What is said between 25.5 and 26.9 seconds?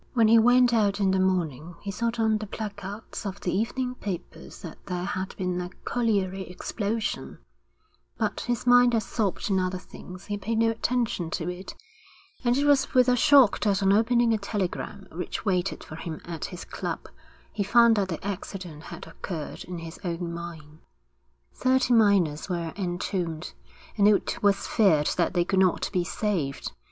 not be saved.